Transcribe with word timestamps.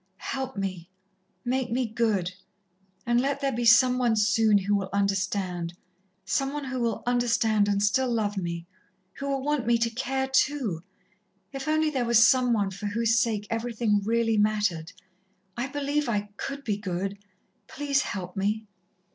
"Help 0.17 0.57
me... 0.57 0.89
make 1.45 1.69
me 1.71 1.85
good... 1.85 2.31
and 3.05 3.21
let 3.21 3.39
there 3.39 3.51
be 3.51 3.65
some 3.65 3.99
one 3.99 4.15
soon 4.15 4.57
who 4.57 4.73
will 4.73 4.89
understand... 4.91 5.75
some 6.25 6.51
one 6.53 6.63
who 6.65 6.79
will 6.79 7.03
understand 7.05 7.67
and 7.67 7.83
still 7.83 8.09
love 8.11 8.35
me... 8.35 8.65
who 9.19 9.29
will 9.29 9.43
want 9.43 9.67
me 9.67 9.77
to 9.77 9.91
care 9.91 10.27
too... 10.27 10.81
If 11.53 11.67
only 11.67 11.91
there 11.91 12.03
was 12.03 12.25
some 12.25 12.51
one 12.51 12.71
for 12.71 12.87
whose 12.87 13.19
sake 13.19 13.45
everything 13.51 14.01
really 14.03 14.39
mattered, 14.39 14.91
I 15.55 15.67
believe 15.67 16.09
I 16.09 16.29
could 16.35 16.63
be 16.63 16.77
good.... 16.77 17.19
Please 17.67 18.01
help 18.01 18.35
me...." 18.35 18.65